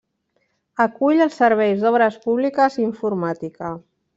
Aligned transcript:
Acull 0.85 1.21
els 1.27 1.37
serveis 1.43 1.83
d'Obres 1.83 2.17
Públiques 2.27 2.79
i 2.81 2.85
Informàtica. 2.89 3.75